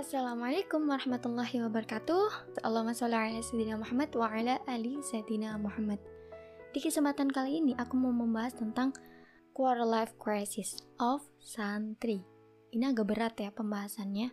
[0.00, 2.56] Assalamualaikum warahmatullahi wabarakatuh.
[2.64, 6.00] Allahumma sholli ala sayyidina Muhammad wa ala ali sayyidina Muhammad.
[6.72, 8.96] Di kesempatan kali ini aku mau membahas tentang
[9.52, 12.24] quarter life crisis of santri.
[12.72, 14.32] Ini agak berat ya pembahasannya.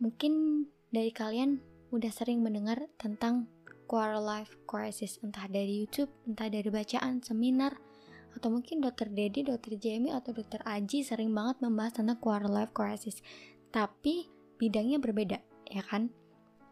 [0.00, 1.60] Mungkin dari kalian
[1.92, 3.52] udah sering mendengar tentang
[3.84, 7.76] quarter life crisis Entah dari YouTube, entah dari bacaan, seminar
[8.32, 12.72] atau mungkin dokter Dedi, dokter Jamie, atau dokter Aji sering banget membahas tentang quarter life
[12.72, 13.20] crisis.
[13.68, 15.38] Tapi bidangnya berbeda,
[15.68, 16.12] ya kan?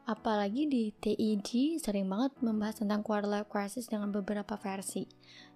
[0.04, 5.08] Apalagi di TIG sering banget membahas tentang quarter life crisis dengan beberapa versi.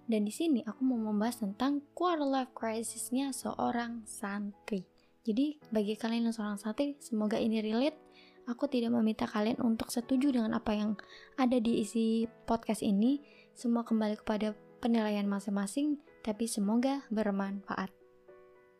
[0.09, 4.89] Dan di sini aku mau membahas tentang quarter life crisisnya seorang santri.
[5.21, 8.01] Jadi bagi kalian yang seorang santri, semoga ini relate.
[8.49, 10.97] Aku tidak meminta kalian untuk setuju dengan apa yang
[11.37, 13.21] ada di isi podcast ini.
[13.53, 17.98] Semua kembali kepada penilaian masing-masing, tapi semoga bermanfaat.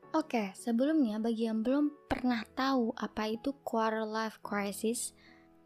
[0.09, 5.13] Oke, sebelumnya bagi yang belum pernah tahu apa itu quarter life crisis,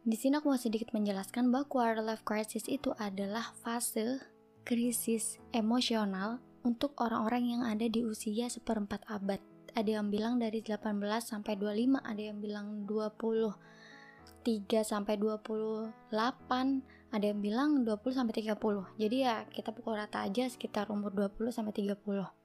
[0.03, 4.19] di sini aku mau sedikit menjelaskan bahwa quarter life crisis itu adalah fase
[4.67, 9.39] krisis emosional untuk orang-orang yang ada di usia seperempat abad.
[9.79, 10.91] Ada yang bilang dari 18
[11.23, 13.55] sampai 25, ada yang bilang 20
[14.43, 16.11] 3 sampai 28,
[17.15, 18.59] ada yang bilang 20 sampai 30.
[18.99, 22.42] Jadi ya kita pukul rata aja sekitar umur 20 sampai 30.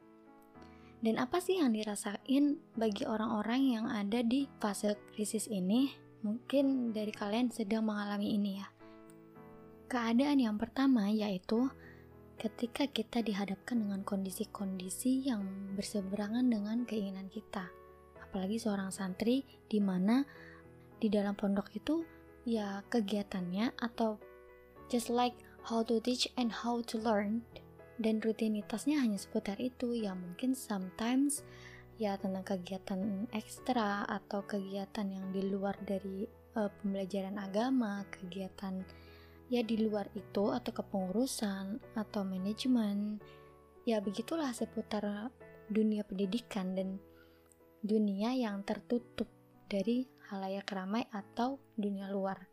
[0.99, 5.95] Dan apa sih yang dirasain bagi orang-orang yang ada di fase krisis ini?
[6.27, 8.67] Mungkin dari kalian sedang mengalami ini ya.
[9.87, 11.71] Keadaan yang pertama yaitu
[12.39, 15.47] ketika kita dihadapkan dengan kondisi-kondisi yang
[15.79, 17.71] berseberangan dengan keinginan kita.
[18.19, 20.27] Apalagi seorang santri di mana
[20.99, 22.03] di dalam pondok itu
[22.43, 24.19] ya kegiatannya atau
[24.91, 27.47] just like how to teach and how to learn
[27.99, 29.95] dan rutinitasnya hanya seputar itu.
[29.95, 31.43] Ya mungkin sometimes
[31.99, 36.25] ya tentang kegiatan ekstra atau kegiatan yang di luar dari
[36.55, 38.87] uh, pembelajaran agama, kegiatan
[39.51, 43.19] ya di luar itu atau kepengurusan atau manajemen.
[43.83, 45.33] Ya begitulah seputar
[45.69, 47.03] dunia pendidikan dan
[47.83, 49.29] dunia yang tertutup
[49.69, 52.49] dari halayak ramai atau dunia luar.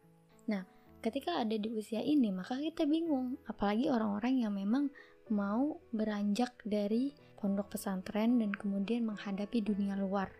[0.47, 0.63] Nah,
[1.03, 4.91] ketika ada di usia ini, maka kita bingung, apalagi orang-orang yang memang
[5.29, 10.33] mau beranjak dari pondok pesantren dan kemudian menghadapi dunia luar.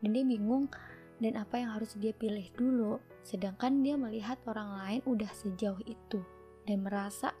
[0.00, 0.68] Dan dia bingung
[1.18, 6.22] dan apa yang harus dia pilih dulu, sedangkan dia melihat orang lain udah sejauh itu
[6.64, 7.34] dan merasa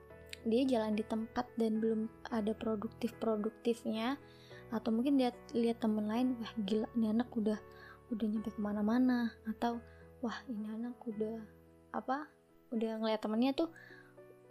[0.48, 4.16] dia jalan di tempat dan belum ada produktif-produktifnya.
[4.68, 7.56] Atau mungkin dia lihat temen lain wah gila ini anak udah
[8.12, 9.32] udah nyampe ke mana-mana.
[9.48, 9.80] Atau
[10.20, 11.40] wah ini anak udah
[11.96, 12.28] apa
[12.68, 13.72] udah ngeliat temennya tuh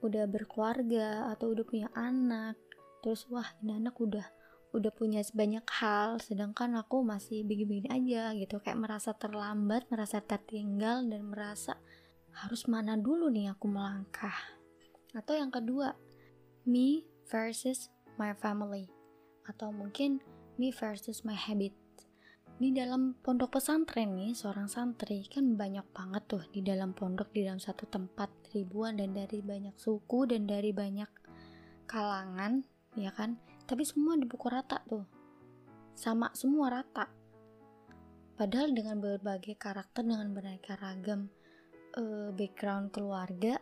[0.06, 2.58] udah berkeluarga atau udah punya anak
[3.02, 4.25] terus wah ini anak udah
[4.75, 8.59] udah punya sebanyak hal sedangkan aku masih begini-begini aja gitu.
[8.59, 11.80] Kayak merasa terlambat merasa tertinggal dan merasa
[12.36, 14.36] harus mana dulu nih aku melangkah.
[15.16, 15.96] Atau yang kedua
[16.68, 18.91] me versus my family.
[19.47, 20.19] Atau mungkin
[20.59, 21.74] me versus my habit.
[22.57, 27.46] Di dalam pondok pesantren nih seorang santri kan banyak banget tuh di dalam pondok di
[27.46, 31.09] dalam satu tempat ribuan dan dari banyak suku dan dari banyak
[31.85, 32.66] kalangan
[32.97, 33.38] ya kan?
[33.69, 35.06] Tapi semua dipukul rata tuh.
[35.94, 37.06] Sama semua rata.
[38.38, 41.29] Padahal dengan berbagai karakter dengan beraneka ragam
[41.97, 43.57] uh, background keluarga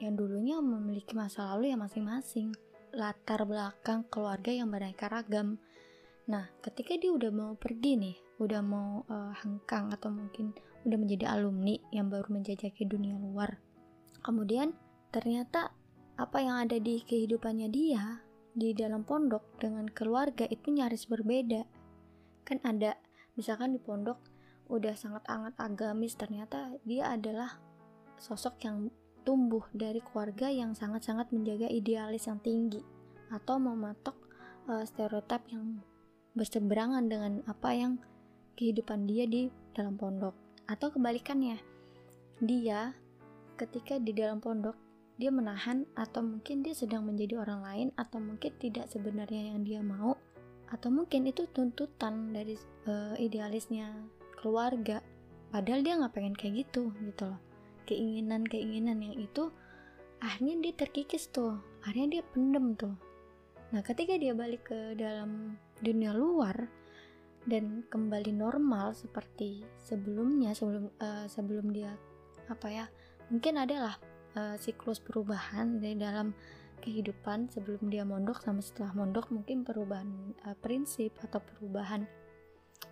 [0.00, 2.56] yang dulunya memiliki masa lalu yang masing-masing.
[2.90, 5.60] Latar belakang keluarga yang beraneka ragam.
[6.26, 10.56] Nah, ketika dia udah mau pergi nih, udah mau uh, hengkang atau mungkin
[10.88, 13.60] udah menjadi alumni yang baru menjajaki dunia luar.
[14.20, 14.76] Kemudian
[15.10, 15.72] ternyata
[16.20, 18.20] apa yang ada di kehidupannya dia
[18.52, 21.64] di dalam pondok dengan keluarga itu nyaris berbeda.
[22.44, 22.96] Kan ada
[23.38, 24.20] misalkan di pondok
[24.70, 27.58] udah sangat sangat agamis ternyata dia adalah
[28.20, 28.92] sosok yang
[29.26, 32.80] tumbuh dari keluarga yang sangat-sangat menjaga idealis yang tinggi
[33.34, 34.14] atau mematok
[34.70, 35.82] uh, stereotip yang
[36.34, 37.92] berseberangan dengan apa yang
[38.54, 40.34] kehidupan dia di dalam pondok
[40.70, 41.58] atau kebalikannya
[42.38, 42.94] dia
[43.60, 44.72] ketika di dalam pondok
[45.20, 49.84] dia menahan atau mungkin dia sedang menjadi orang lain atau mungkin tidak sebenarnya yang dia
[49.84, 50.16] mau
[50.72, 52.56] atau mungkin itu tuntutan dari
[52.88, 53.92] uh, idealisnya
[54.40, 55.04] keluarga.
[55.52, 57.40] Padahal dia nggak pengen kayak gitu gitu loh.
[57.84, 59.52] Keinginan-keinginan yang itu
[60.24, 61.60] akhirnya dia terkikis tuh.
[61.84, 62.96] Akhirnya dia pendem tuh.
[63.76, 66.70] Nah ketika dia balik ke dalam dunia luar
[67.44, 71.92] dan kembali normal seperti sebelumnya sebelum uh, sebelum dia
[72.48, 72.86] apa ya
[73.30, 73.96] mungkin adalah
[74.36, 76.34] uh, siklus perubahan dari dalam
[76.80, 82.04] kehidupan sebelum dia mondok sama setelah mondok mungkin perubahan uh, prinsip atau perubahan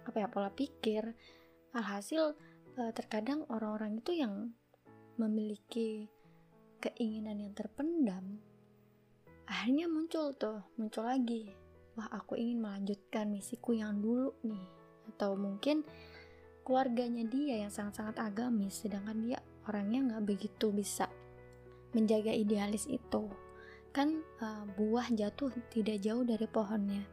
[0.06, 1.12] apa ya pola pikir.
[1.76, 2.32] Alhasil
[2.80, 4.56] uh, terkadang orang-orang itu yang
[5.18, 6.08] memiliki
[6.78, 8.38] keinginan yang terpendam
[9.48, 11.48] akhirnya muncul tuh muncul lagi.
[11.96, 14.64] Wah aku ingin melanjutkan misiku yang dulu nih.
[15.08, 15.82] Atau mungkin
[16.62, 21.06] keluarganya dia yang sangat-sangat agamis sedangkan dia orangnya nggak begitu bisa
[21.92, 23.28] menjaga idealis itu.
[23.92, 27.04] Kan uh, buah jatuh tidak jauh dari pohonnya.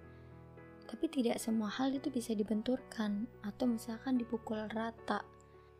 [0.85, 5.21] Tapi tidak semua hal itu bisa dibenturkan atau misalkan dipukul rata.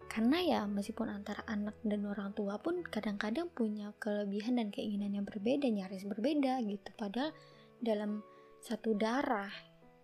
[0.06, 5.26] Karena ya meskipun antara anak dan orang tua pun kadang-kadang punya kelebihan dan keinginan yang
[5.26, 6.90] berbeda nyaris berbeda gitu.
[6.96, 7.34] Padahal
[7.82, 8.24] dalam
[8.62, 9.52] satu darah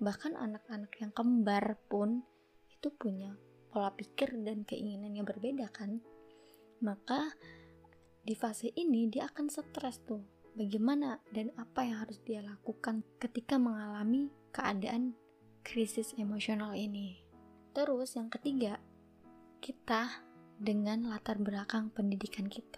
[0.01, 2.25] bahkan anak-anak yang kembar pun
[2.73, 3.37] itu punya
[3.69, 6.01] pola pikir dan keinginan yang berbeda kan
[6.81, 7.33] maka
[8.21, 10.21] di fase ini dia akan stres tuh
[10.53, 15.15] bagaimana dan apa yang harus dia lakukan ketika mengalami keadaan
[15.65, 17.21] krisis emosional ini
[17.73, 18.77] terus yang ketiga
[19.61, 20.09] kita
[20.61, 22.77] dengan latar belakang pendidikan kita.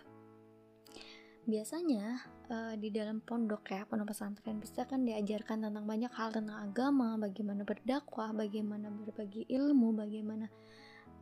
[1.44, 6.56] Biasanya uh, di dalam pondok ya, pondok pesantren bisa kan diajarkan tentang banyak hal tentang
[6.64, 10.48] agama, bagaimana berdakwah, bagaimana berbagi ilmu, bagaimana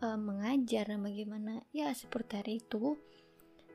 [0.02, 2.98] uh, mengajar, bagaimana ya seperti hari itu.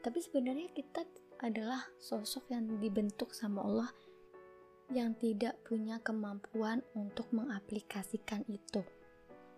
[0.02, 1.02] Tapi sebenarnya kita
[1.43, 3.90] adalah sosok yang dibentuk sama Allah
[4.94, 8.87] yang tidak punya kemampuan untuk mengaplikasikan itu.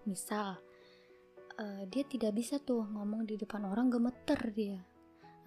[0.08, 0.56] Misal,
[1.60, 4.80] uh, dia tidak bisa tuh ngomong di depan orang gemeter dia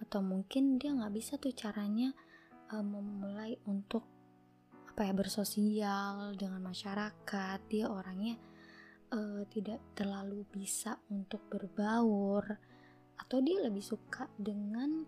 [0.02, 2.10] atau mungkin dia nggak bisa tuh caranya
[2.74, 4.02] uh, memulai untuk
[4.92, 8.36] apa ya bersosial dengan masyarakat dia orangnya
[9.12, 12.44] uh, tidak terlalu bisa untuk berbaur
[13.20, 15.04] atau dia lebih suka dengan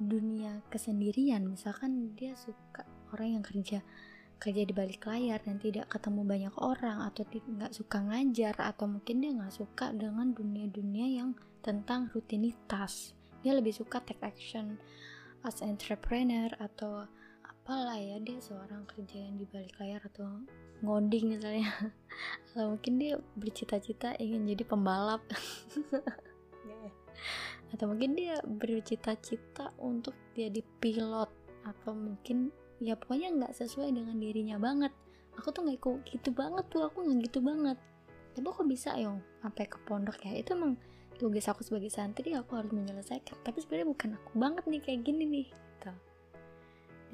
[0.00, 1.44] dunia kesendirian.
[1.44, 3.78] Misalkan dia suka orang yang kerja
[4.40, 9.20] kerja di balik layar dan tidak ketemu banyak orang atau nggak suka ngajar atau mungkin
[9.20, 13.12] dia nggak suka dengan dunia-dunia yang tentang rutinitas.
[13.44, 14.80] Dia lebih suka take action
[15.44, 17.04] as entrepreneur atau
[17.60, 20.24] apalah ya dia seorang kerja yang di balik layar atau
[20.80, 21.68] ngoding misalnya.
[22.50, 25.20] Atau mungkin dia bercita-cita ingin jadi pembalap.
[27.72, 31.28] Atau mungkin dia bercita-cita untuk jadi pilot.
[31.68, 32.48] Atau mungkin
[32.80, 34.90] ya pokoknya nggak sesuai dengan dirinya banget.
[35.36, 35.78] Aku tuh nggak
[36.10, 37.76] gitu banget tuh aku nggak gitu banget.
[38.34, 39.20] Tapi kok bisa yong?
[39.44, 40.32] Sampai ke pondok ya?
[40.32, 40.80] Itu emang
[41.20, 43.36] tugas aku sebagai santri aku harus menyelesaikan.
[43.44, 45.46] Tapi sebenarnya bukan aku banget nih kayak gini nih
[45.80, 46.09] gitu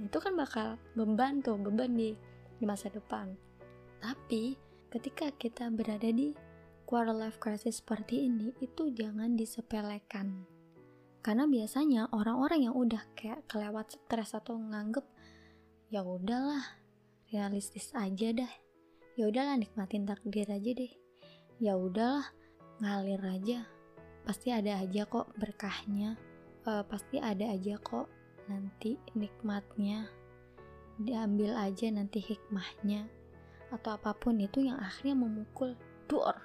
[0.00, 2.12] itu kan bakal beban tuh beban di
[2.56, 3.32] di masa depan.
[4.00, 4.56] Tapi
[4.92, 6.36] ketika kita berada di
[6.86, 10.46] quarter life crisis seperti ini itu jangan disepelekan.
[11.20, 15.02] Karena biasanya orang-orang yang udah kayak kelewat stres atau nganggep
[15.90, 16.62] ya udahlah
[17.34, 18.52] realistis aja dah.
[19.18, 20.92] Ya udahlah nikmatin takdir aja deh.
[21.58, 22.30] Ya udahlah
[22.78, 23.66] ngalir aja.
[24.22, 26.14] Pasti ada aja kok berkahnya.
[26.66, 28.06] Uh, pasti ada aja kok
[28.46, 30.06] nanti nikmatnya
[30.96, 33.06] diambil aja nanti hikmahnya.
[33.74, 35.74] Atau apa pun itu yang akhirnya memukul
[36.06, 36.38] dor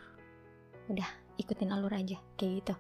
[0.90, 2.76] udah ikutin alur aja kayak gitu.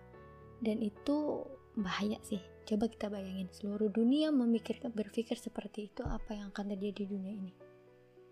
[0.62, 1.45] Dan itu
[1.77, 2.41] bahaya sih.
[2.68, 7.33] Coba kita bayangin seluruh dunia memikirkan berpikir seperti itu apa yang akan terjadi di dunia
[7.33, 7.53] ini.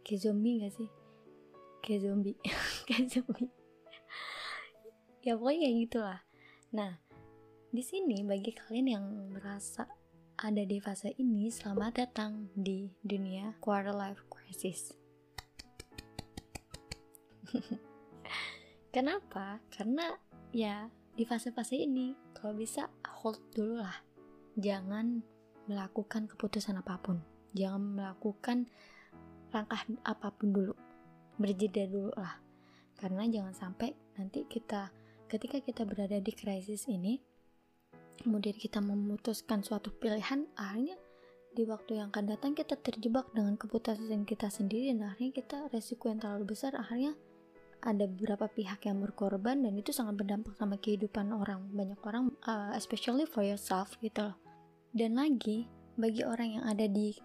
[0.05, 0.89] Kayak zombie gak sih?
[1.81, 2.37] Kayak zombie.
[2.87, 3.51] Kayak zombie.
[5.19, 6.19] Ya pokoknya kayak gitulah.
[6.71, 6.91] Nah
[7.69, 9.85] di sini bagi kalian yang merasa
[10.39, 14.95] ada di fase ini selamat datang di dunia quarter life crisis.
[18.95, 19.59] Kenapa?
[19.67, 20.15] Karena
[20.55, 22.87] ya di fase-fase ini kalau bisa
[23.19, 23.99] hold dulu lah.
[24.55, 25.19] Jangan
[25.67, 27.19] melakukan keputusan apa pun.
[27.51, 28.71] Jangan melakukan
[29.51, 30.73] langkah apa pun dulu.
[31.35, 32.39] Berjeda dulu lah.
[32.95, 34.87] Karena jangan sampai nanti kita
[35.27, 37.19] ketika kita berada di krisis ini
[38.21, 40.99] kemudian kita memutuskan suatu pilihan akhirnya
[41.49, 46.07] di waktu yang akan datang kita terjebak dengan keputusan kita sendiri dan akhirnya kita resiko
[46.07, 47.17] yang terlalu besar akhirnya
[47.79, 51.63] ada beberapa pihak yang berkorban dan itu sangat berdampak sama kehidupan orang.
[51.71, 54.37] Banyak orang uh, especially for yourself gitu loh.
[54.91, 57.15] Dan lagi bagi orang yang ada di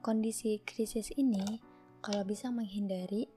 [0.00, 1.60] kondisi krisis ini
[2.00, 3.28] kalau bisa menghindari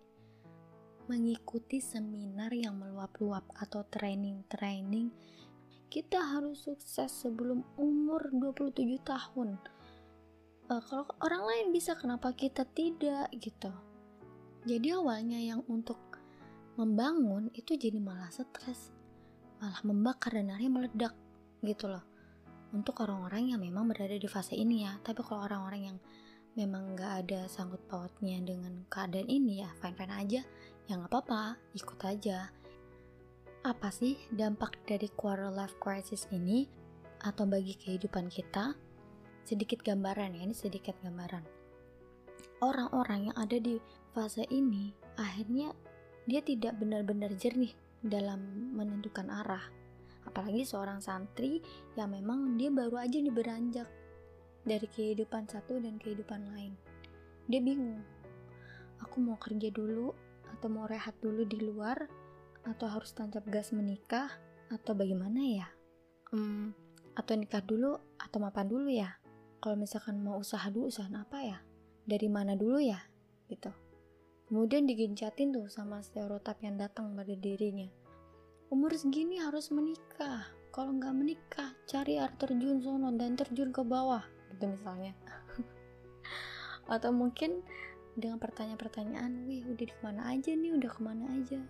[1.12, 5.12] mengikuti seminar yang meluap-luap atau training-training
[5.94, 9.62] kita harus sukses sebelum umur 27 tahun.
[10.66, 13.70] Uh, kalau orang lain bisa kenapa kita tidak gitu?
[14.66, 16.02] Jadi awalnya yang untuk
[16.82, 18.90] membangun itu jadi malah stres
[19.62, 21.14] malah membakar dan akhirnya meledak
[21.62, 22.02] gitu loh.
[22.74, 24.98] Untuk orang-orang yang memang berada di fase ini ya.
[24.98, 25.98] Tapi kalau orang-orang yang
[26.58, 30.42] memang nggak ada sangkut pautnya dengan keadaan ini ya fine fine aja.
[30.90, 32.50] Ya nggak apa-apa ikut aja
[33.64, 36.68] apa sih dampak dari quarter life crisis ini
[37.24, 38.76] atau bagi kehidupan kita?
[39.48, 41.48] Sedikit gambaran ya, ini sedikit gambaran.
[42.60, 43.80] Orang-orang yang ada di
[44.12, 45.72] fase ini akhirnya
[46.28, 47.72] dia tidak benar-benar jernih
[48.04, 48.44] dalam
[48.76, 49.64] menentukan arah.
[50.28, 51.64] Apalagi seorang santri
[51.96, 53.88] yang memang dia baru aja nih beranjak
[54.68, 56.76] dari kehidupan satu dan kehidupan lain.
[57.48, 58.04] Dia bingung.
[59.08, 60.12] Aku mau kerja dulu
[60.52, 62.23] atau mau rehat dulu di luar
[62.64, 64.32] atau harus tancap gas menikah
[64.72, 65.68] atau bagaimana ya?
[66.32, 66.72] Hmm,
[67.14, 69.20] atau nikah dulu atau mapan dulu ya?
[69.60, 71.58] Kalau misalkan mau usaha dulu usaha apa ya?
[72.04, 73.00] Dari mana dulu ya?
[73.48, 73.72] Gitu.
[74.48, 77.88] Kemudian digencatin tuh sama stereotip yang datang pada dirinya.
[78.72, 80.48] Umur segini harus menikah.
[80.74, 84.26] Kalau nggak menikah, cari air terjun sono dan terjun ke bawah.
[84.52, 85.14] Gitu misalnya.
[86.94, 87.64] atau mungkin
[88.18, 91.62] dengan pertanyaan-pertanyaan, wih udah di ke mana aja nih, udah ke mana aja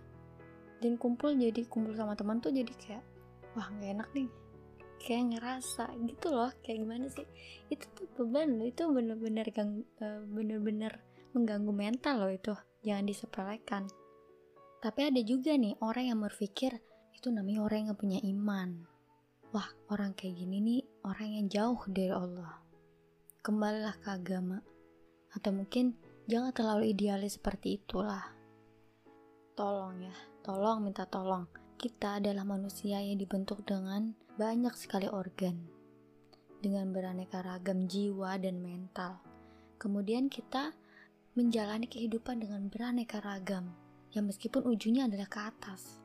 [0.84, 3.04] dan kumpul jadi kumpul sama teman tuh jadi kayak
[3.56, 4.28] wah nggak enak nih.
[5.00, 7.24] Kayak ngerasa gitu loh kayak gimana sih?
[7.72, 11.00] Itu tuh beban itu bener-bener gang uh, bener-bener
[11.32, 12.52] mengganggu mental loh itu
[12.84, 13.88] jangan disepelekan.
[14.84, 16.76] Tapi ada juga nih orang yang berpikir
[17.16, 18.70] itu namanya orang yang gak punya iman.
[19.56, 22.60] Wah orang kayak gini nih orang yang jauh dari Allah.
[23.40, 24.60] Kembalilah ke agama.
[25.32, 25.96] Atau mungkin
[26.28, 28.28] jangan terlalu idealis seperti itulah.
[29.56, 31.48] Tolong ya Tolong minta tolong.
[31.80, 35.56] Kita adalah manusia yang dibentuk dengan banyak sekali organ.
[36.60, 39.24] Dengan beraneka ragam jiwa dan mental.
[39.80, 40.76] Kemudian kita
[41.32, 43.72] menjalani kehidupan dengan beraneka ragam.
[44.12, 46.04] Yang meskipun ujungnya adalah ke atas.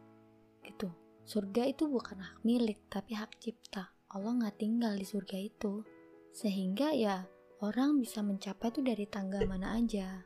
[0.63, 0.88] Gitu.
[1.27, 3.91] Surga itu bukan hak milik, tapi hak cipta.
[4.08, 5.84] Allah nggak tinggal di surga itu.
[6.31, 7.27] Sehingga ya
[7.60, 10.24] orang bisa mencapai itu dari tangga mana aja.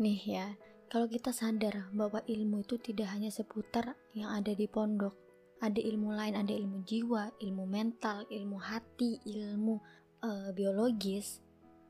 [0.00, 5.14] Nih ya, kalau kita sadar bahwa ilmu itu tidak hanya seputar yang ada di pondok,
[5.58, 9.82] ada ilmu lain, ada ilmu jiwa, ilmu mental, ilmu hati, ilmu
[10.22, 11.42] uh, biologis,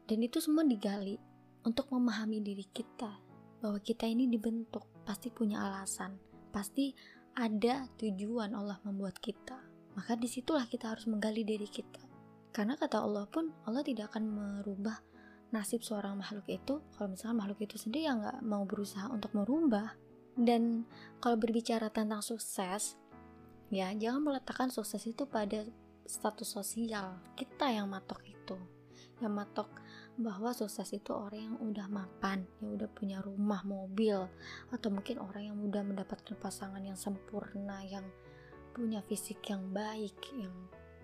[0.07, 1.19] dan itu semua digali
[1.67, 3.11] untuk memahami diri kita
[3.59, 6.15] bahwa kita ini dibentuk pasti punya alasan,
[6.55, 6.95] pasti
[7.37, 9.59] ada tujuan Allah membuat kita.
[9.97, 12.01] Maka di situlah kita harus menggali diri kita.
[12.53, 15.01] Karena kata Allah pun Allah tidak akan merubah
[15.55, 19.95] nasib seorang makhluk itu kalau misalnya makhluk itu sendiri yang nggak mau berusaha untuk merubah.
[20.37, 20.85] Dan
[21.23, 23.01] kalau berbicara tentang sukses
[23.73, 25.67] ya jangan meletakkan sukses itu pada
[26.07, 28.57] status sosial kita yang matok itu.
[29.17, 29.69] Yang matok
[30.17, 34.25] bahwa sukses itu orang yang udah mapan yang udah punya rumah mobil
[34.73, 38.05] atau mungkin orang yang udah mendapatkan pasangan yang sempurna yang
[38.73, 40.53] punya fisik yang baik yang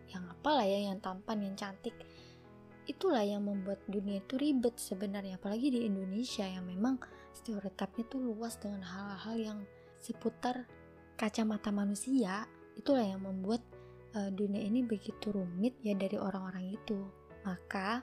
[0.08, 1.92] yang apalah ya yang tampan yang cantik
[2.90, 6.98] itulah yang membuat dunia itu ribet sebenarnya apalagi di Indonesia yang memang
[7.32, 9.58] stereotipnya tuh luas dengan hal-hal yang
[10.02, 10.66] seputar
[11.14, 12.44] kacamata manusia.
[12.74, 13.62] Itulah yang membuat
[14.18, 16.98] uh, dunia ini begitu rumit ya dari orang-orang itu.
[17.46, 18.02] Maka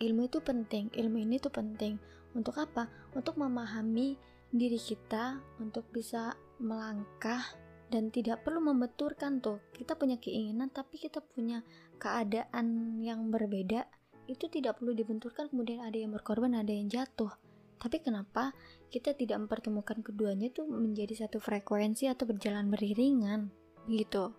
[0.00, 0.88] ilmu itu penting.
[0.94, 2.00] Ilmu ini tuh penting
[2.32, 2.88] untuk apa?
[3.12, 4.16] Untuk memahami
[4.54, 6.30] diri kita untuk bisa
[6.62, 7.42] melangkah
[7.90, 9.60] dan tidak perlu membenturkan tuh.
[9.74, 11.60] Kita punya keinginan tapi kita punya
[11.98, 13.86] keadaan yang berbeda
[14.24, 17.32] itu tidak perlu dibenturkan kemudian ada yang berkorban ada yang jatuh.
[17.76, 18.56] Tapi kenapa
[18.88, 23.52] kita tidak mempertemukan keduanya itu menjadi satu frekuensi atau berjalan beriringan?
[23.84, 24.32] Gitu.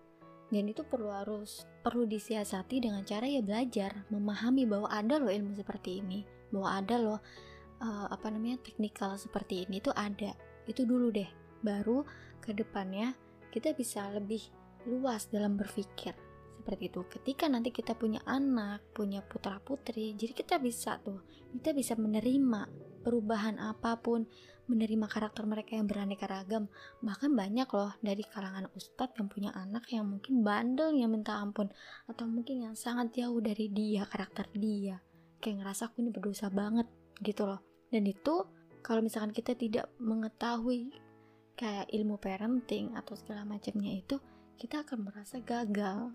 [0.50, 5.54] Dan itu perlu harus perlu disiasati dengan cara ya belajar memahami bahwa ada loh ilmu
[5.58, 6.22] seperti ini
[6.54, 7.20] bahwa ada loh
[7.82, 10.34] uh, apa namanya teknikal seperti ini itu ada.
[10.66, 11.30] Itu dulu deh
[11.62, 12.02] baru
[12.42, 13.14] ke depannya
[13.50, 14.42] kita bisa lebih
[14.86, 16.14] luas dalam berpikir
[16.66, 17.06] seperti itu.
[17.06, 21.22] Ketika nanti kita punya anak punya putra putri jadi kita bisa tuh
[21.54, 22.66] kita bisa menerima
[23.06, 24.26] perubahan apa pun
[24.66, 26.66] menerima karakter mereka yang beraneka ragam.
[26.98, 31.70] Bahkan banyak loh dari kalangan ustadz yang punya anak yang mungkin bandel yang minta ampun
[32.10, 34.98] atau mungkin yang sangat jauh dari dia karakter dia.
[35.38, 36.90] Kayak ngerasa aku ini berdosa banget
[37.22, 37.62] gitu loh.
[37.94, 38.42] Dan itu
[38.82, 40.90] kalau misalkan kita tidak mengetahui
[41.54, 44.18] kayak ilmu parenting atau segala macamnya itu
[44.58, 46.10] kita akan merasa gagal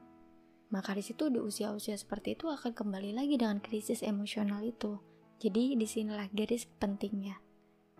[0.71, 4.97] maka di situ di usia-usia seperti itu akan kembali lagi dengan krisis emosional itu.
[5.43, 7.35] Jadi di sinilah garis pentingnya.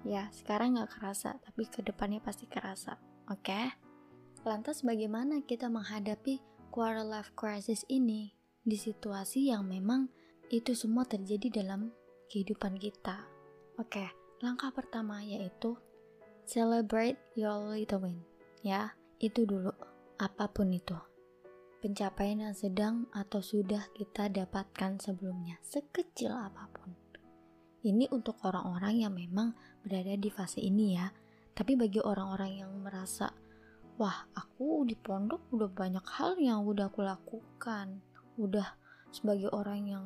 [0.07, 2.97] Ya, sekarang nggak kerasa, tapi ke depannya pasti kerasa.
[3.29, 3.51] Oke?
[3.51, 3.65] Okay?
[4.47, 6.41] Lantas bagaimana kita menghadapi
[6.73, 8.33] quarter life crisis ini
[8.65, 10.09] di situasi yang memang
[10.49, 11.93] itu semua terjadi dalam
[12.33, 13.27] kehidupan kita?
[13.77, 14.07] Oke, okay,
[14.41, 15.77] langkah pertama yaitu
[16.49, 18.17] celebrate your little win.
[18.65, 19.69] Ya, itu dulu.
[20.17, 20.97] Apa pun itu
[21.81, 26.93] pencapaian yang sedang atau sudah kita dapatkan sebelumnya, sekecil apa pun.
[27.81, 31.09] Ini untuk orang-orang yang memang berada di fase ini ya.
[31.57, 33.33] Tapi bagi orang-orang yang merasa,
[33.97, 38.01] wah aku di pondok udah banyak hal yang udah aku lakukan
[38.39, 38.73] udah
[39.11, 40.05] sebagai orang yang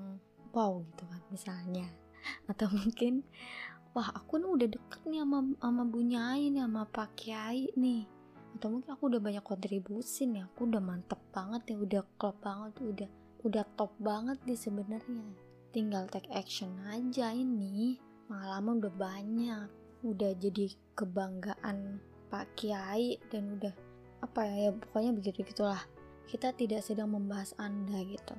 [0.52, 1.88] wow gitu kan misalnya
[2.52, 3.24] atau mungkin
[3.96, 8.04] wah aku nih udah deket nih sama sama Bu Nyai nih sama Pak Kiai nih
[8.56, 11.76] atau mungkin aku udah banyak kontribusi nih aku udah mantep banget ya.
[11.76, 12.72] Udah klop banget.
[12.80, 13.10] Udah
[13.44, 15.28] udah top banget nih sebenarnya.
[15.76, 18.00] Tinggal take action aja ini.
[18.32, 19.68] Pengalaman udah banyak.
[20.08, 22.00] Udah jadi kebanggaan
[22.32, 23.76] Pak Kiai dan udah
[24.24, 25.84] apa ya, ya pokoknya begitu gitulah
[26.26, 28.34] kita tidak sedang membahas anda gitu.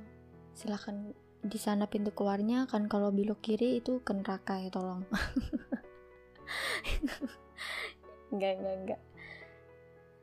[0.57, 1.13] Silahkan
[1.45, 5.05] di sana pintu keluarnya kan kalau belok kiri itu ke neraka ya tolong.
[8.27, 9.01] Enggak enggak enggak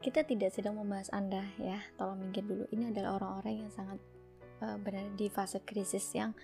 [0.03, 1.79] kita tidak sedang membahas anda ya.
[1.95, 2.67] Tolong minggir dulu.
[2.75, 4.03] Ini adalah orang-orang yang sangat
[4.59, 6.35] uh, berada di fase krisis yang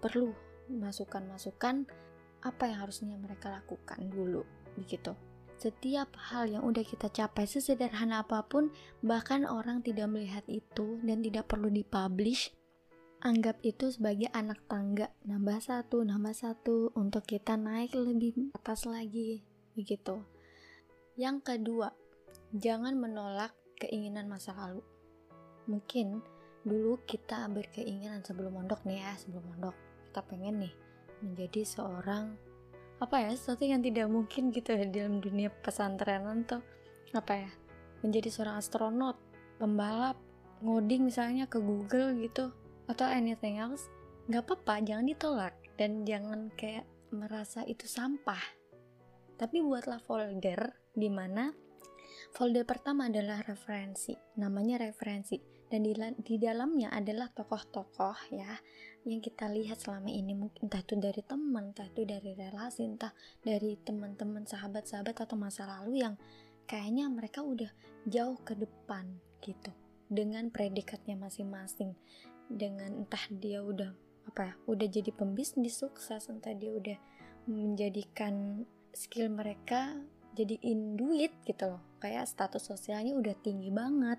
[0.00, 0.32] perlu
[0.72, 1.84] masukan-masukan
[2.42, 4.42] apa yang harusnya mereka lakukan dulu
[4.74, 5.12] begitu.
[5.60, 11.22] Setiap hal yang udah kita capai sesederhana apa pun, bahkan orang tidak melihat itu dan
[11.22, 12.50] tidak perlu dipublish,
[13.22, 19.46] anggap itu sebagai anak tangga, nambah satu, nambah satu, untuk kita naik lebih atas lagi,
[19.78, 20.26] begitu.
[21.14, 21.94] Yang kedua,
[22.52, 24.84] jangan menolak keinginan masa lalu.
[25.66, 26.20] Mungkin
[26.62, 29.74] dulu kita berkeinginan sebelum mondok nih ya, sebelum mondok,
[30.10, 30.74] kita pengen nih
[31.24, 32.36] menjadi seorang
[33.02, 36.62] apa ya sesuatu yang tidak mungkin gitu ya dalam dunia pesantrenan tuh.
[37.16, 37.50] Apa ya
[38.04, 39.16] menjadi seorang astronot
[39.58, 40.18] pembalap
[40.62, 42.52] ngoding misalnya ke Google gitu
[42.86, 43.88] atau anything else.
[44.30, 45.54] Nggak apa-apa jangan ditolak.
[45.72, 48.38] Dan jangan kayak merasa itu sampah.
[49.40, 51.50] Tapi buatlah folder di mana
[52.30, 55.40] folder pertama adalah referensi namanya referensi.
[55.72, 58.52] Dan di, di dalamnya adalah tokoh-tokoh ya
[59.08, 60.36] yang kita lihat selama ini.
[60.36, 65.64] Mungkin entah itu dari teman, entah itu dari relasi, entah dari teman-teman, sahabat-sahabat atau masa
[65.64, 66.14] lalu yang
[66.68, 67.72] kayaknya mereka udah
[68.04, 69.72] jauh ke depan gitu
[70.12, 71.96] dengan predikatnya masing-masing.
[72.52, 76.94] Dengan entah dia udah apa ya udah jadi pembisnis sukses entah dia udah
[77.50, 78.62] menjadikan
[78.94, 79.98] skill mereka
[80.32, 81.82] jadiin duit gitu loh.
[82.00, 84.18] Kayak status sosialnya udah tinggi banget.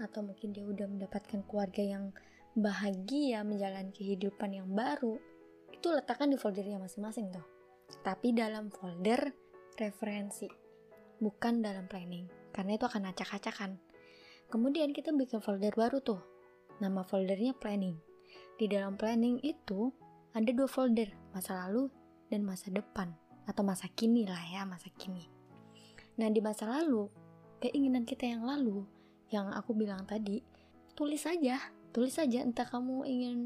[0.00, 2.04] Atau mungkin dia udah mendapatkan keluarga yang
[2.56, 5.20] bahagia menjalani kehidupan yang baru.
[5.70, 7.46] Itu letakkan di foldernya masing-masing tuh.
[8.00, 9.32] Tapi dalam folder
[9.76, 10.48] referensi
[11.20, 12.26] bukan dalam planning.
[12.50, 13.78] Karena itu akan acak-acakan.
[14.50, 16.20] Kemudian kita bikin folder baru tuh.
[16.82, 17.94] Nama foldernya planning.
[18.56, 19.92] Di dalam planning itu
[20.32, 21.12] ada dua folder.
[21.36, 21.92] Masa lalu
[22.32, 23.14] dan masa depan.
[23.46, 25.39] Atau masa kini lah ya masa kini
[26.18, 27.06] nah di masa lalu
[27.60, 28.86] keinginan kita yang lalu
[29.30, 30.42] yang aku bilang tadi
[30.98, 31.60] tulis saja
[31.94, 33.38] tulis saja entah kamu ingin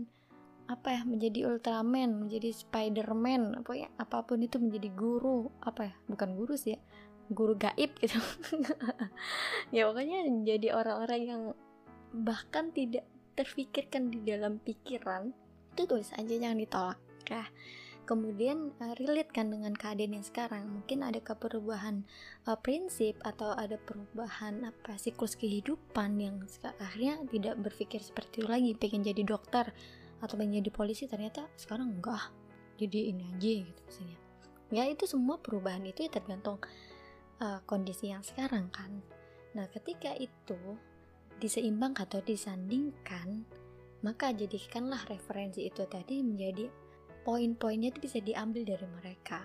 [0.64, 5.94] apa ya menjadi Ultraman, menjadi Spiderman, apa ya apa pun itu menjadi guru, apa ya
[6.08, 6.80] bukan guru sih ya,
[7.28, 8.16] guru gaib gitu.
[9.76, 11.42] ya pokoknya jadi orang-orang yang
[12.16, 13.04] bahkan tidak
[13.36, 15.34] terfikirkan di dalam pikiran
[15.74, 17.00] itu tulis aja jangan ditolak.
[17.28, 17.44] Ya
[18.04, 20.68] kemudian uh, relate kan dengan keadaan yang sekarang?
[20.68, 22.04] Mungkin ada perubahan
[22.46, 26.40] uh, prinsip atau ada perubahan apa siklus kehidupan yang
[26.80, 28.70] akhirnya tidak berpikir seperti itu lagi.
[28.76, 29.72] Pengen jadi dokter
[30.22, 32.32] atau pengen jadi polisi ternyata sekarang enggak.
[32.78, 34.18] Jadi ini aja gitu misalnya
[34.74, 36.58] ya itu semua perubahan itu ya tergantung
[37.38, 39.02] uh, kondisi yang sekarang kan.
[39.54, 40.58] Nah ketika itu
[41.38, 43.46] diseimbangkan atau disandingkan
[44.04, 46.68] maka jadikanlah referensi itu tadi menjadi
[47.24, 49.42] poin-poinnya itu bisa diambil dari mereka.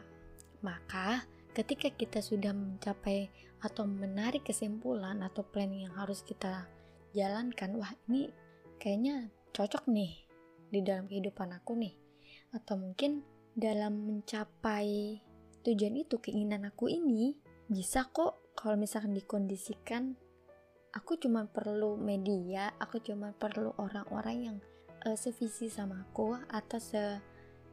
[0.61, 1.23] Maka,
[1.55, 3.31] ketika kita sudah mencapai
[3.63, 6.67] atau menarik kesimpulan atau plan yang harus kita
[7.15, 8.29] jalankan, wah ini
[8.77, 10.13] kayaknya cocok nih
[10.69, 11.95] di dalam kehidupan aku nih.
[12.51, 13.23] Atau mungkin
[13.55, 15.19] dalam mencapai
[15.63, 17.39] tujuan itu, keinginan aku ini
[17.71, 20.19] bisa kok kalau misalkan dikondisikan
[20.91, 24.57] aku cuma perlu media, aku cuma perlu orang-orang yang
[25.05, 27.21] uh, sevisi sama aku atau se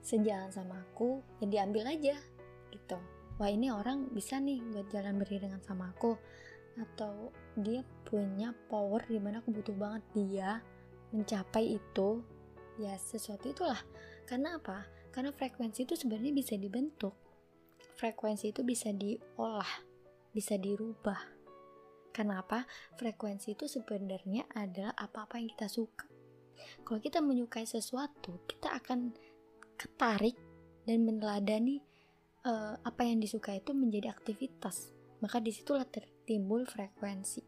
[0.06, 2.14] sejalan sama aku ya diambil aja
[2.70, 2.98] gitu.
[3.42, 6.14] Wah ini orang bisa nih buat jalan beriringan sama aku.
[6.78, 10.50] Atau dia punya power di mana aku butuh banget dia
[11.10, 12.22] mencapai itu.
[12.78, 13.82] Ya sesuatu itulah.
[14.30, 14.86] Karena apa?
[15.10, 17.18] Karena frekuensi itu sebenarnya bisa dibentuk.
[17.98, 19.96] Frekuensi itu bisa diolah
[20.36, 21.16] bisa dirubah.
[22.12, 22.68] Kenapa
[23.00, 26.04] frekuensi itu sebenarnya adalah apa-apa yang kita suka.
[26.84, 29.16] Kalau kita menyukai sesuatu kita akan
[29.76, 30.36] ketarik
[30.88, 31.84] dan meneladani
[32.46, 37.42] uh, apa yang disuka itu menjadi aktivitas, maka di situlah tertimbul frekuensi.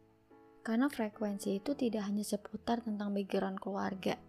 [0.60, 4.20] Karena frekuensi itu tidak hanya seputar tentang background keluarga.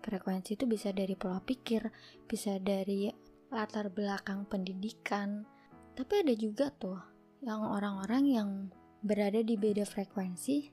[0.00, 1.82] Frekuensi itu bisa dari pola pikir,
[2.24, 3.10] bisa dari
[3.50, 5.42] latar belakang pendidikan.
[5.98, 6.96] Tapi ada juga tuh
[7.42, 8.50] yang orang-orang yang
[9.02, 10.70] berada di beda frekuensi,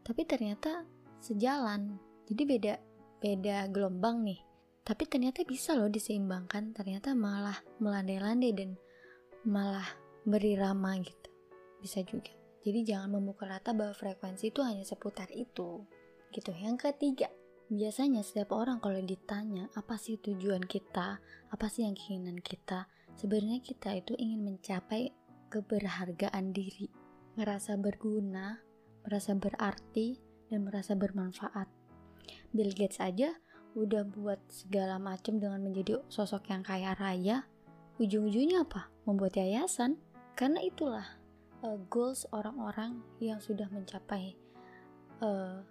[0.00, 0.86] tapi ternyata
[1.20, 1.98] sejalan.
[2.24, 2.74] Jadi beda
[3.20, 4.40] beda gelombang nih.
[4.84, 8.76] Tapi ternyata bisa loh diseimbangkan, ternyata malah melandai-landai dan
[9.48, 9.88] malah
[10.28, 11.28] berirama gitu.
[11.80, 12.36] Bisa juga.
[12.64, 15.84] Jadi jangan memukul rata bahwa frekuensi itu hanya seputar itu.
[16.32, 16.52] Gitu.
[16.52, 17.28] Yang ketiga,
[17.72, 23.64] biasanya setiap orang kalau ditanya apa sih tujuan kita, apa sih yang keinginan kita, sebenarnya
[23.64, 25.12] kita itu ingin mencapai
[25.48, 26.92] keberhargaan diri,
[27.36, 28.60] merasa berguna,
[29.04, 31.68] merasa berarti, dan merasa bermanfaat.
[32.52, 33.32] Bill Gates aja
[33.74, 37.46] udah buat segala macam dengan menjadi sosok yang kaya raya,
[37.98, 38.90] ujung-ujungnya apa?
[39.06, 39.98] Membuat yayasan.
[40.34, 41.06] Karena itulah
[41.62, 44.34] uh, goals orang-orang yang sudah mencapai
[45.22, 45.62] uh,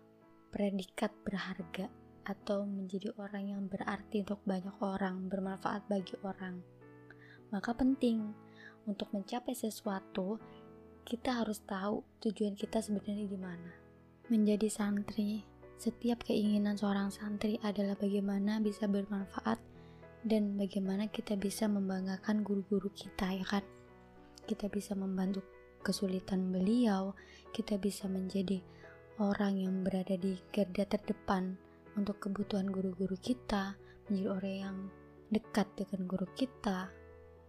[0.52, 1.92] predikat berharga
[2.24, 6.64] atau menjadi orang yang berarti untuk banyak orang, bermanfaat bagi orang.
[7.52, 8.32] Maka penting
[8.88, 10.40] untuk mencapai sesuatu,
[11.04, 13.72] kita harus tahu tujuan kita sebenarnya di mana.
[14.32, 15.44] Menjadi santri,
[15.78, 19.60] setiap keinginan seorang santri adalah bagaimana bisa bermanfaat
[20.24, 23.64] dan bagaimana kita bisa membanggakan guru-guru kita ya kan.
[24.44, 25.44] Kita bisa membantu
[25.84, 27.12] kesulitan beliau,
[27.52, 28.64] kita bisa menjadi
[29.20, 31.60] orang yang berada di garda terdepan
[32.00, 33.76] untuk kebutuhan guru-guru kita,
[34.08, 34.78] menjadi orang yang
[35.30, 36.90] dekat dengan guru kita,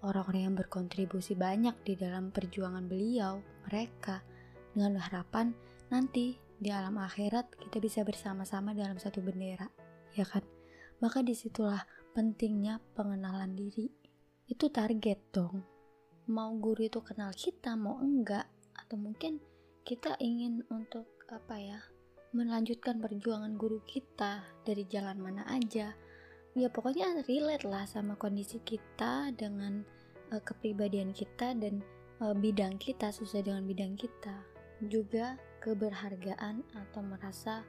[0.05, 4.21] orang-orang yang berkontribusi banyak di dalam perjuangan beliau, mereka,
[4.75, 5.55] dengan harapan
[5.89, 9.69] nanti di alam akhirat kita bisa bersama-sama dalam satu bendera,
[10.17, 10.41] ya kan?
[11.05, 11.85] Maka di situlah
[12.17, 13.93] pentingnya pengenalan diri.
[14.49, 15.75] Itu target dong
[16.25, 19.37] mau guru itu kenal kita mau enggak atau mungkin
[19.85, 21.81] kita ingin untuk apa ya
[22.33, 25.93] melanjutkan perjuangan guru kita dari jalan mana aja
[26.57, 29.85] ya pokoknya relate lah sama kondisi kita dengan
[30.33, 31.85] uh, kepribadian kita dan
[32.25, 34.41] uh, bidang kita sesuai dengan bidang kita
[34.89, 37.65] juga keberhargaan atau merasa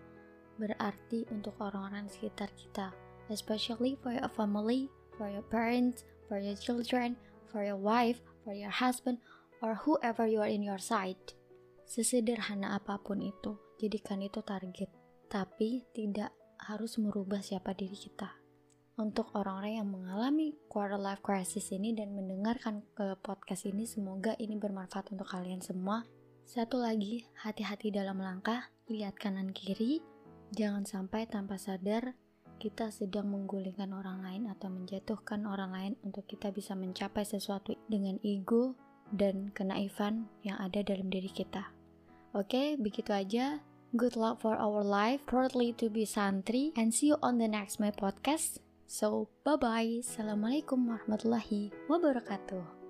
[0.59, 2.91] berarti untuk orang-orang sekitar kita
[3.31, 7.15] especially for your family for your parents for your children
[7.47, 9.17] for your wife for your husband,
[9.65, 11.33] or whoever you are in your side.
[11.89, 14.93] Sesederhana apa pun itu, jadikan itu target.
[15.25, 16.29] Tapi tidak
[16.61, 18.37] harus merubah siapa diri kita.
[18.95, 24.55] Untuk orang-orang yang mengalami quarter life crisis ini dan mendengarkan ke podcast ini, semoga ini
[24.55, 26.05] bermanfaat untuk kalian semua.
[26.45, 30.05] Satu lagi, hati-hati dalam langkah, lihat kanan kiri,
[30.53, 32.13] jangan sampai tanpa sadar
[32.61, 38.21] kita sedang menggulingkan orang lain atau menjatuhkan orang lain untuk kita bisa mencapai sesuatu dengan
[38.21, 38.77] ego
[39.09, 41.73] dan kenaifan yang ada dalam diri kita.
[42.37, 43.59] Oke, begitu aja.
[43.97, 47.81] Good luck for our life, proudly to be santri, and see you on the next
[47.81, 48.61] my podcast.
[48.85, 50.05] So, bye-bye.
[50.05, 52.84] Assalamualaikum warahmatullahi wabarakatuh.